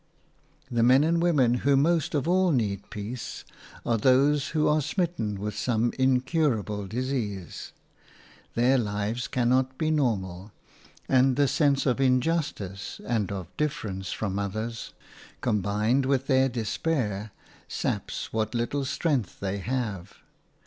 The 0.71 0.81
men 0.81 1.03
and 1.03 1.21
women 1.21 1.53
who 1.61 1.77
most 1.77 2.15
of 2.15 2.27
all 2.27 2.49
need 2.51 2.89
peace 2.89 3.45
are 3.85 3.99
those 3.99 4.47
who 4.47 4.67
are 4.67 4.81
smitten 4.81 5.39
with 5.39 5.55
some 5.55 5.93
incurable 5.99 6.87
disease. 6.87 7.71
Their 8.55 8.79
lives 8.79 9.27
cannot 9.27 9.77
be 9.77 9.91
normal, 9.91 10.53
and 11.07 11.35
the 11.35 11.47
sense 11.47 11.85
of 11.85 12.01
injustice 12.01 12.99
and 13.05 13.31
of 13.31 13.55
difference 13.57 14.11
from 14.11 14.39
others, 14.39 14.91
combined 15.39 16.07
with 16.07 16.25
their 16.25 16.49
despair, 16.49 17.29
saps 17.67 18.33
what 18.33 18.55
little 18.55 18.85
strength 18.85 19.39
they 19.39 19.59
have. 19.59 20.15